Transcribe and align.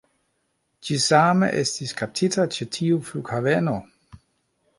Ĝi 0.87 0.95
same 1.03 1.49
estis 1.59 1.93
kaptita 2.01 2.47
ĉe 2.57 2.69
tiu 2.79 2.99
flughaveno 3.11 3.77